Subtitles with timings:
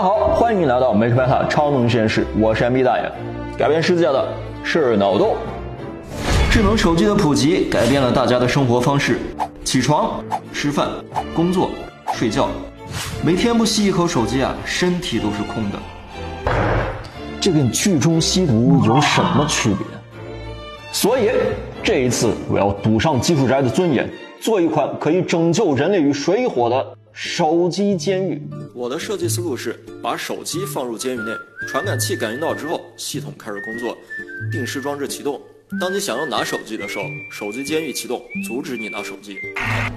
[0.00, 3.12] 大家好，欢迎来到 Make b e t a 超能实验室，我是 MB 大爷。
[3.58, 4.28] 改变世界的
[4.64, 5.36] 是脑洞。
[6.50, 9.18] 智能手机的普及改变了大家的生活方式，
[9.62, 10.24] 起床、
[10.54, 10.88] 吃饭、
[11.36, 11.68] 工作、
[12.14, 12.48] 睡觉，
[13.22, 15.78] 每天不吸一口手机啊，身体都是空的。
[17.38, 19.86] 这跟剧中吸毒有什么区别？
[20.92, 21.28] 所以
[21.82, 24.08] 这一次我要赌上技术宅的尊严，
[24.40, 26.86] 做一款可以拯救人类于水火的
[27.22, 28.40] 手机监狱。
[28.74, 31.30] 我的设计思路是把手机放入监狱内，
[31.68, 33.94] 传感器感应到之后，系统开始工作，
[34.50, 35.38] 定时装置启动。
[35.78, 39.36] 当你想要拿手机的时候，手机监狱启动，阻止你拿手机。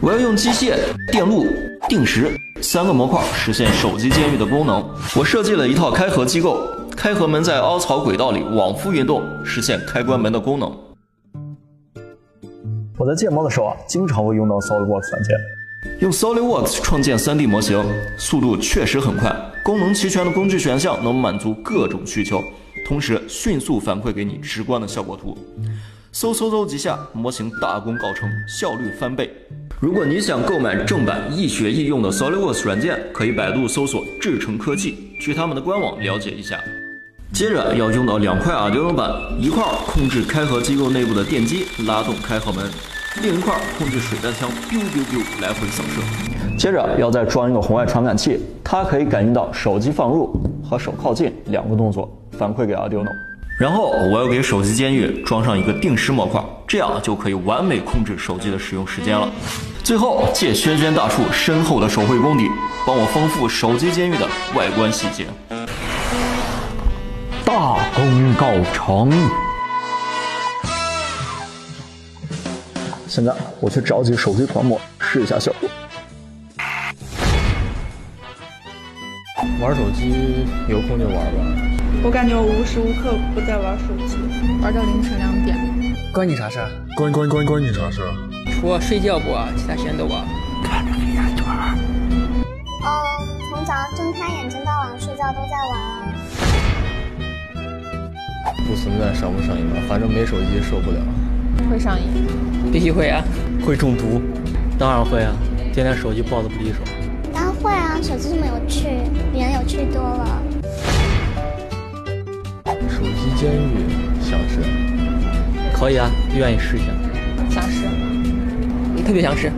[0.00, 0.76] 我要用机械、
[1.12, 1.44] 电路、
[1.90, 2.30] 定时
[2.62, 4.82] 三个模块实现手机监狱的功能。
[5.14, 10.74] 我设计了一套开合机构，开合门在凹槽轨道里往复运动，实现开关门的功能。
[12.96, 15.36] 我在建模的时候啊，经常会用到 SolidWorks 软件。
[16.00, 17.82] 用 SolidWorks 创建 3D 模型，
[18.18, 22.42] 速度确实很快，功能齐全的工具选项能满足各种需求。
[22.86, 25.38] 同时迅速反馈给你直观的效果图，
[26.12, 29.30] 嗖嗖嗖几下，模型大功告成，效率翻倍。
[29.78, 36.60] 如果你想购买正版易学易用的 SolidWorks 软件，可以百度搜索智成科技，去他们的官网了解一下。
[37.32, 42.68] 接着要用到两块 Arduino 板，一块控制开合机构内部的电机拉动开合门，
[43.16, 46.00] 另一块控制水弹枪 biu biu biu 来回扫射。
[46.56, 52.08] 接着要再装一个红外传感器，它可以感应到手机放入和手靠近两个动作。
[52.38, 53.10] 反馈给 Arduino，
[53.58, 59.28] 然后我要给手机监狱装上一个定时模块，这样就可以完美控制手机的使用时间了。
[59.82, 62.46] 最后借轩轩大树深厚的手绘功底，
[62.86, 65.26] 帮我丰富手机监狱的外观细节。
[67.44, 69.49] 大功告成。
[73.10, 75.68] 现在我去找几个手机狂魔试一下效果。
[79.60, 81.42] 玩手机有空就玩吧。
[82.04, 84.16] 我感觉我无时无刻不在玩手机，
[84.62, 85.58] 玩到凌晨两点。
[86.12, 86.60] 关你啥事？
[86.96, 88.00] 关关关关你啥事？
[88.52, 90.24] 除了睡觉不玩，其他时间都玩。
[90.62, 91.44] 看着黑眼圈。
[92.84, 96.14] 哦，从早上睁开眼睛到晚上睡觉都在玩啊。
[98.68, 101.00] 不存在上不上瘾吧，反正没手机受不了。
[101.68, 102.06] 会上瘾，
[102.72, 103.22] 必须会啊。
[103.64, 104.22] 会中毒，
[104.78, 105.32] 当然会啊，
[105.72, 106.78] 天天手机抱着不离手。
[107.32, 108.88] 当然会啊，手机这么有趣，
[109.32, 110.42] 比人有趣多了。
[112.88, 113.84] 手机监狱
[114.20, 114.60] 想试，
[115.72, 116.86] 可以啊，愿意试一下。
[117.50, 117.86] 想试，
[118.94, 119.52] 你特别想试，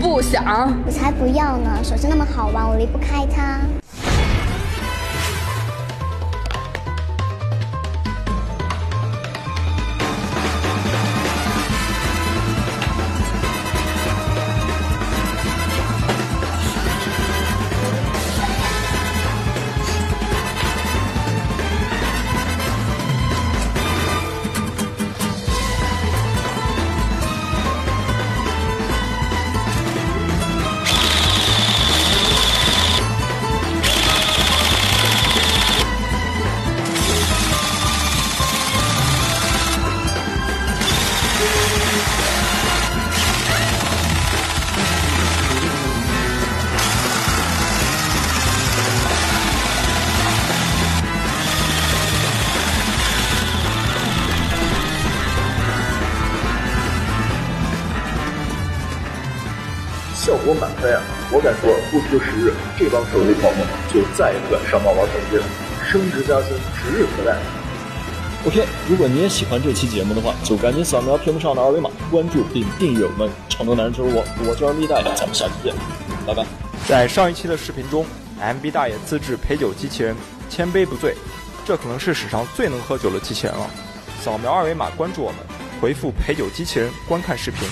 [0.00, 1.70] 不想，我才不要呢！
[1.82, 3.60] 手机那么好玩，我离不开它。
[60.28, 61.00] 效果满分啊！
[61.32, 65.44] 我敢说，不出十日，这帮手机泡沫就再也不敢上网玩手机了，
[65.90, 67.34] 升职加薪指日可待。
[68.44, 75.74] OK，如果你也喜欢这期节目的话，就赶紧扫描屏幕上的二维码，关注并订阅我们“成都男人就是我”，我叫 MB 大爷，咱们下期见，
[76.26, 76.44] 拜拜。
[76.86, 78.04] 在上一期的视频中
[78.38, 80.14] ，MB 大爷自制陪酒机器人，
[80.50, 81.14] 千杯不醉，
[81.64, 83.70] 这可能是史上最能喝酒的机器人了。
[84.20, 85.38] 扫描二维码关注我们，
[85.80, 87.66] 回复陪酒机器人观看视频。